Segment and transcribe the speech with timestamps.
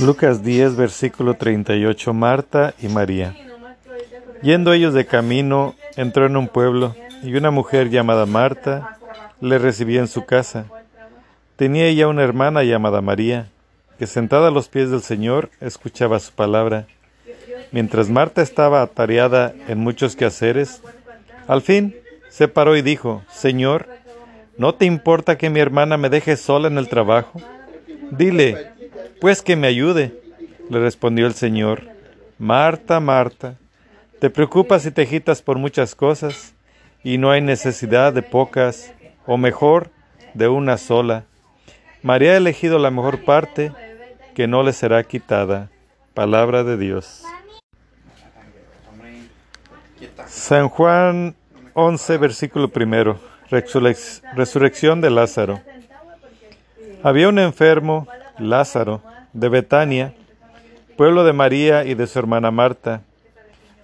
[0.00, 2.14] Lucas 10, versículo 38.
[2.14, 3.36] Marta y María.
[4.42, 8.98] Yendo ellos de camino, entró en un pueblo y una mujer llamada Marta
[9.40, 10.66] le recibía en su casa.
[11.56, 13.48] Tenía ella una hermana llamada María,
[13.98, 16.86] que sentada a los pies del Señor escuchaba su palabra.
[17.70, 20.82] Mientras Marta estaba atareada en muchos quehaceres,
[21.46, 21.94] al fin
[22.28, 23.86] se paró y dijo, Señor,
[24.56, 27.40] ¿no te importa que mi hermana me deje sola en el trabajo?
[28.10, 28.71] Dile,
[29.22, 30.20] pues que me ayude.
[30.68, 31.84] Le respondió el Señor,
[32.40, 33.54] Marta, Marta,
[34.18, 36.54] te preocupas y te agitas por muchas cosas,
[37.04, 38.92] y no hay necesidad de pocas,
[39.24, 39.90] o mejor,
[40.34, 41.24] de una sola.
[42.02, 43.70] María ha elegido la mejor parte,
[44.34, 45.70] que no le será quitada.
[46.14, 47.22] Palabra de Dios.
[50.26, 51.36] San Juan
[51.74, 53.20] 11, versículo primero.
[53.50, 55.60] Resurrección de Lázaro.
[57.04, 58.08] Había un enfermo,
[58.42, 60.14] Lázaro, de Betania,
[60.96, 63.02] pueblo de María y de su hermana Marta.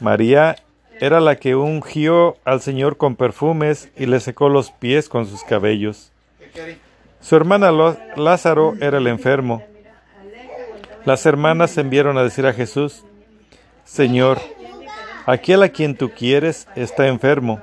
[0.00, 0.56] María
[1.00, 5.42] era la que ungió al Señor con perfumes y le secó los pies con sus
[5.44, 6.12] cabellos.
[7.20, 7.70] Su hermana
[8.16, 9.62] Lázaro era el enfermo.
[11.04, 13.04] Las hermanas enviaron a decir a Jesús,
[13.84, 14.38] Señor,
[15.26, 17.60] aquel a quien tú quieres está enfermo.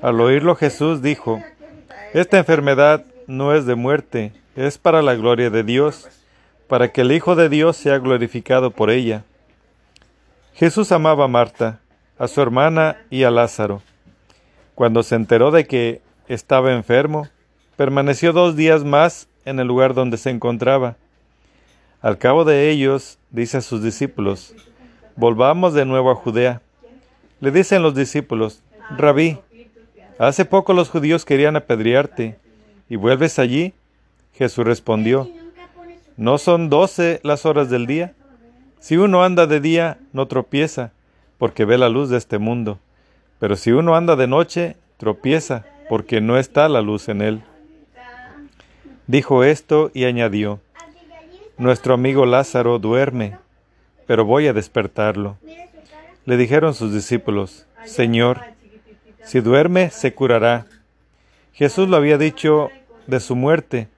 [0.00, 1.42] Al oírlo Jesús dijo,
[2.12, 6.08] Esta enfermedad no es de muerte, es para la gloria de Dios,
[6.68, 9.24] para que el Hijo de Dios sea glorificado por ella.
[10.54, 11.80] Jesús amaba a Marta,
[12.18, 13.82] a su hermana y a Lázaro.
[14.74, 17.28] Cuando se enteró de que estaba enfermo,
[17.76, 20.96] permaneció dos días más en el lugar donde se encontraba.
[22.00, 24.54] Al cabo de ellos, dice a sus discípulos,
[25.14, 26.60] Volvamos de nuevo a Judea.
[27.40, 28.62] Le dicen los discípulos,
[28.96, 29.38] Rabí,
[30.18, 32.38] hace poco los judíos querían apedrearte,
[32.88, 33.72] ¿y vuelves allí?
[34.34, 35.30] Jesús respondió,
[36.16, 38.14] ¿no son doce las horas del día?
[38.80, 40.92] Si uno anda de día, no tropieza,
[41.38, 42.78] porque ve la luz de este mundo.
[43.38, 47.42] Pero si uno anda de noche, tropieza, porque no está la luz en él.
[49.06, 50.60] Dijo esto y añadió,
[51.58, 53.38] Nuestro amigo Lázaro duerme,
[54.06, 55.38] pero voy a despertarlo.
[56.24, 58.40] Le dijeron sus discípulos, Señor,
[59.24, 60.66] si duerme, se curará.
[61.52, 62.70] Jesús lo había dicho
[63.06, 63.88] de su muerte,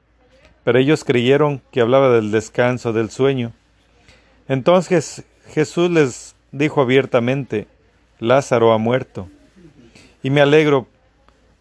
[0.68, 3.52] pero ellos creyeron que hablaba del descanso, del sueño.
[4.48, 7.66] Entonces Jesús les dijo abiertamente,
[8.18, 9.30] Lázaro ha muerto.
[10.22, 10.86] Y me alegro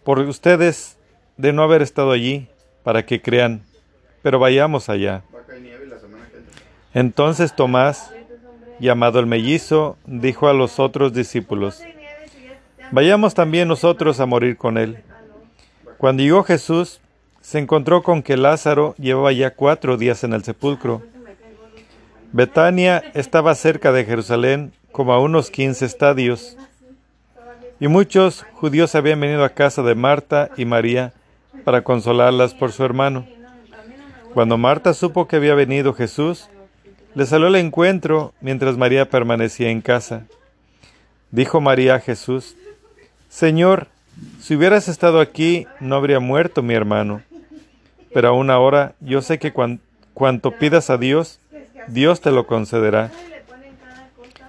[0.03, 0.97] por ustedes
[1.37, 2.49] de no haber estado allí,
[2.83, 3.61] para que crean,
[4.23, 5.23] pero vayamos allá.
[6.93, 8.11] Entonces Tomás,
[8.77, 11.81] llamado el mellizo, dijo a los otros discípulos,
[12.91, 15.01] Vayamos también nosotros a morir con él.
[15.97, 16.99] Cuando llegó Jesús,
[17.47, 21.01] se encontró con que Lázaro llevaba ya cuatro días en el sepulcro.
[22.33, 26.57] Betania estaba cerca de Jerusalén, como a unos quince estadios,
[27.79, 31.13] y muchos judíos habían venido a casa de Marta y María
[31.63, 33.25] para consolarlas por su hermano.
[34.33, 36.49] Cuando Marta supo que había venido Jesús,
[37.15, 40.25] le salió al encuentro mientras María permanecía en casa.
[41.31, 42.57] Dijo María a Jesús,
[43.29, 43.87] Señor,
[44.41, 47.21] si hubieras estado aquí, no habría muerto mi hermano.
[48.13, 49.53] Pero aún ahora yo sé que
[50.13, 51.39] cuanto pidas a Dios,
[51.87, 53.11] Dios te lo concederá.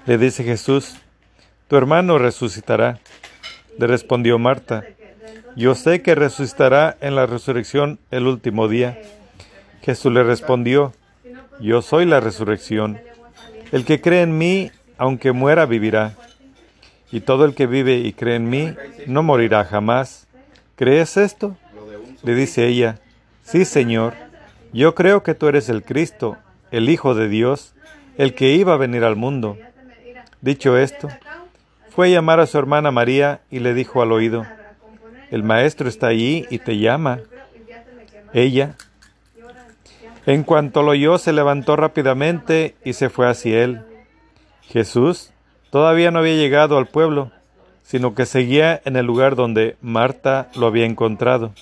[0.07, 0.97] Le dice Jesús,
[1.69, 2.99] tu hermano resucitará.
[3.79, 4.85] Le respondió Marta,
[5.55, 8.99] yo sé que resucitará en la resurrección el último día.
[9.83, 10.93] Jesús le respondió,
[11.61, 12.99] yo soy la resurrección.
[13.71, 16.15] El que cree en mí, aunque muera, vivirá
[17.11, 18.75] y todo el que vive y cree en mí
[19.07, 20.27] no morirá jamás.
[20.77, 21.57] ¿Crees esto?
[22.23, 22.99] Le dice ella,
[23.51, 24.15] sí, Señor,
[24.73, 26.37] yo creo que tú eres el Cristo,
[26.71, 27.75] el Hijo de Dios,
[28.17, 29.57] el que iba a venir al mundo.
[30.41, 31.09] Dicho esto,
[31.91, 34.47] fue a llamar a su hermana María y le dijo al oído,
[35.31, 37.21] el Maestro está allí y te llama.
[38.33, 38.77] Ella,
[40.27, 43.81] en cuanto lo oyó, se levantó rápidamente y se fue hacia él.
[44.63, 45.33] Jesús,
[45.71, 47.31] Todavía no había llegado al pueblo,
[47.83, 51.53] sino que seguía en el lugar donde Marta lo había encontrado.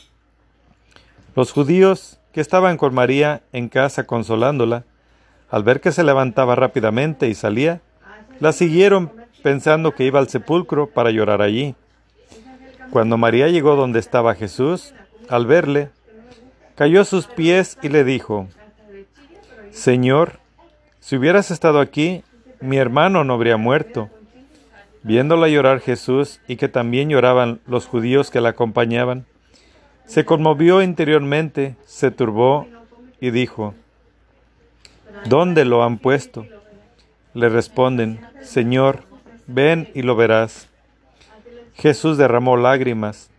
[1.37, 4.85] Los judíos que estaban con María en casa consolándola,
[5.51, 7.83] al ver que se levantaba rápidamente y salía,
[8.41, 9.13] la siguieron
[9.43, 11.75] pensando que iba al sepulcro para llorar allí.
[12.91, 14.95] Cuando María llegó donde estaba Jesús,
[15.29, 15.91] al verle,
[16.75, 18.49] cayó a sus pies y le dijo,
[19.73, 20.41] Señor,
[21.01, 22.25] si hubieras estado aquí,
[22.61, 24.09] mi hermano no habría muerto.
[25.03, 29.27] Viéndola llorar Jesús y que también lloraban los judíos que la acompañaban,
[30.07, 32.67] se conmovió interiormente, se turbó
[33.21, 33.75] y dijo,
[35.29, 36.47] ¿dónde lo han puesto?
[37.35, 39.03] Le responden, Señor,
[39.47, 40.69] ven y lo verás.
[41.75, 43.31] Jesús derramó lágrimas.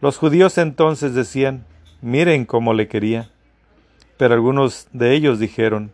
[0.00, 1.64] Los judíos entonces decían,
[2.02, 3.30] miren cómo le quería.
[4.18, 5.92] Pero algunos de ellos dijeron,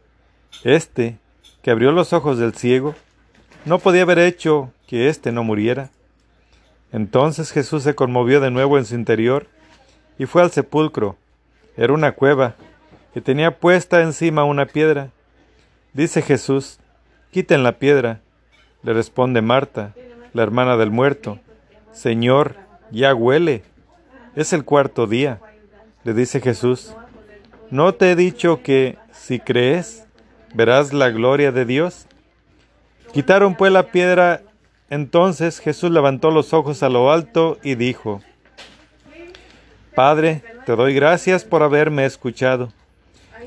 [0.64, 1.18] Este,
[1.62, 2.94] que abrió los ojos del ciego,
[3.64, 5.90] no podía haber hecho que éste no muriera.
[6.90, 9.46] Entonces Jesús se conmovió de nuevo en su interior
[10.18, 11.16] y fue al sepulcro.
[11.76, 12.56] Era una cueva
[13.14, 15.10] y tenía puesta encima una piedra.
[15.92, 16.78] Dice Jesús,
[17.30, 18.20] quiten la piedra.
[18.82, 19.94] Le responde Marta,
[20.32, 21.38] la hermana del muerto,
[21.92, 22.56] Señor,
[22.90, 23.62] ya huele.
[24.36, 25.40] Es el cuarto día.
[26.04, 26.94] Le dice Jesús,
[27.70, 30.06] ¿no te he dicho que si crees,
[30.54, 32.06] verás la gloria de Dios?
[33.12, 34.42] Quitaron pues la piedra.
[34.90, 38.22] Entonces Jesús levantó los ojos a lo alto y dijo,
[39.98, 42.72] Padre, te doy gracias por haberme escuchado.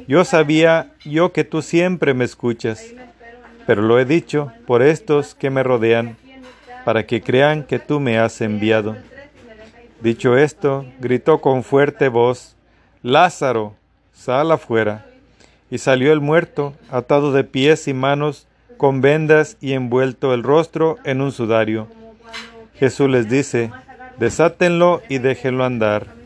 [0.05, 2.85] Yo sabía yo que tú siempre me escuchas,
[3.65, 6.17] pero lo he dicho por estos que me rodean,
[6.83, 8.97] para que crean que tú me has enviado.
[10.01, 12.57] Dicho esto, gritó con fuerte voz,
[13.01, 13.73] Lázaro,
[14.11, 15.05] sal afuera.
[15.69, 18.45] Y salió el muerto, atado de pies y manos,
[18.75, 21.87] con vendas y envuelto el rostro en un sudario.
[22.75, 23.71] Jesús les dice,
[24.19, 26.19] desátenlo y déjenlo andar.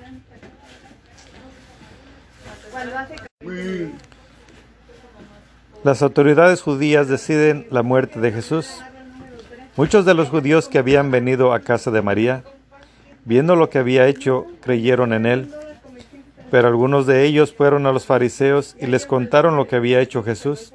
[5.85, 8.81] Las autoridades judías deciden la muerte de Jesús.
[9.77, 12.43] Muchos de los judíos que habían venido a casa de María,
[13.23, 15.53] viendo lo que había hecho, creyeron en él.
[16.49, 20.23] Pero algunos de ellos fueron a los fariseos y les contaron lo que había hecho
[20.23, 20.73] Jesús.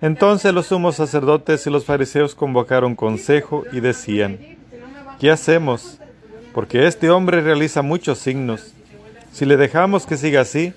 [0.00, 4.40] Entonces los sumos sacerdotes y los fariseos convocaron consejo y decían,
[5.20, 6.00] ¿qué hacemos?
[6.52, 8.74] Porque este hombre realiza muchos signos.
[9.30, 10.74] Si le dejamos que siga así,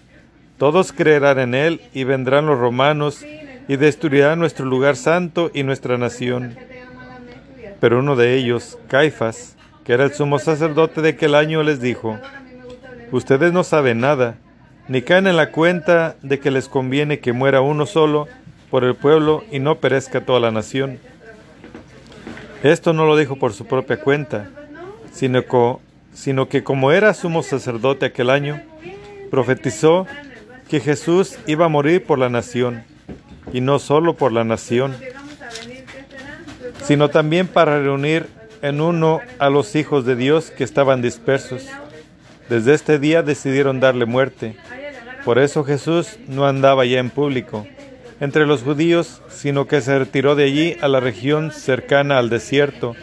[0.61, 3.25] todos creerán en él y vendrán los romanos
[3.67, 6.55] y destruirán nuestro lugar santo y nuestra nación.
[7.79, 12.15] Pero uno de ellos, Caifás, que era el sumo sacerdote de aquel año, les dijo,
[13.11, 14.35] Ustedes no saben nada,
[14.87, 18.27] ni caen en la cuenta de que les conviene que muera uno solo
[18.69, 20.99] por el pueblo y no perezca toda la nación.
[22.61, 24.51] Esto no lo dijo por su propia cuenta,
[25.11, 28.61] sino que como era sumo sacerdote aquel año,
[29.31, 30.05] profetizó
[30.71, 32.85] que Jesús iba a morir por la nación,
[33.51, 34.95] y no solo por la nación,
[36.81, 38.27] sino también para reunir
[38.61, 41.67] en uno a los hijos de Dios que estaban dispersos.
[42.47, 44.55] Desde este día decidieron darle muerte.
[45.25, 47.67] Por eso Jesús no andaba ya en público
[48.21, 52.95] entre los judíos, sino que se retiró de allí a la región cercana al desierto,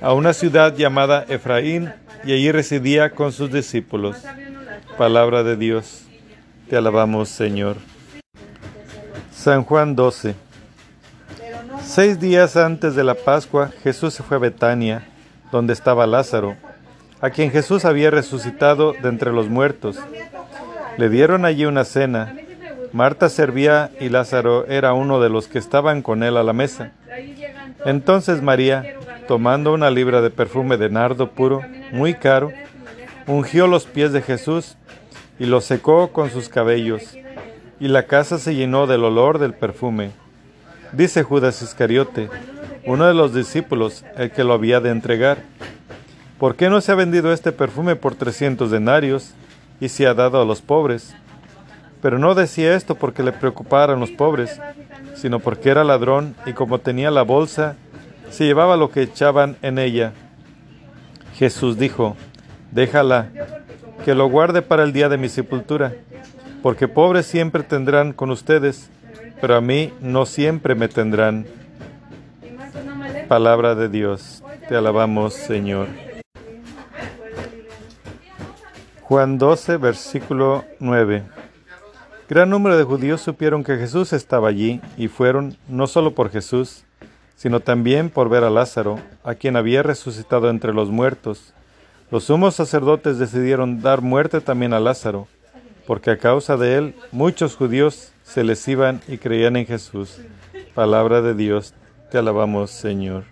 [0.00, 1.92] a una ciudad llamada Efraín,
[2.24, 4.16] y allí residía con sus discípulos.
[4.96, 6.03] Palabra de Dios.
[6.68, 7.76] Te alabamos, Señor.
[9.30, 10.34] San Juan 12.
[11.82, 15.06] Seis días antes de la Pascua, Jesús se fue a Betania,
[15.52, 16.56] donde estaba Lázaro,
[17.20, 19.98] a quien Jesús había resucitado de entre los muertos.
[20.96, 22.34] Le dieron allí una cena.
[22.92, 26.92] Marta servía y Lázaro era uno de los que estaban con él a la mesa.
[27.84, 28.96] Entonces María,
[29.28, 31.60] tomando una libra de perfume de nardo puro,
[31.92, 32.52] muy caro,
[33.26, 34.78] ungió los pies de Jesús
[35.38, 37.16] y lo secó con sus cabellos,
[37.80, 40.12] y la casa se llenó del olor del perfume.
[40.92, 42.30] Dice Judas Iscariote,
[42.86, 45.38] uno de los discípulos, el que lo había de entregar,
[46.38, 49.34] ¿por qué no se ha vendido este perfume por trescientos denarios
[49.80, 51.14] y se ha dado a los pobres?
[52.00, 54.60] Pero no decía esto porque le preocuparan los pobres,
[55.14, 57.76] sino porque era ladrón y como tenía la bolsa,
[58.30, 60.12] se llevaba lo que echaban en ella.
[61.34, 62.16] Jesús dijo,
[62.70, 63.30] déjala,
[64.04, 65.94] que lo guarde para el día de mi sepultura,
[66.62, 68.90] porque pobres siempre tendrán con ustedes,
[69.40, 71.46] pero a mí no siempre me tendrán.
[73.28, 75.88] Palabra de Dios, te alabamos Señor.
[79.00, 81.22] Juan 12, versículo 9.
[82.28, 86.84] Gran número de judíos supieron que Jesús estaba allí y fueron no solo por Jesús,
[87.36, 91.54] sino también por ver a Lázaro, a quien había resucitado entre los muertos.
[92.14, 95.26] Los sumos sacerdotes decidieron dar muerte también a Lázaro,
[95.84, 100.20] porque a causa de él muchos judíos se les iban y creían en Jesús.
[100.76, 101.74] Palabra de Dios,
[102.12, 103.24] te alabamos Señor.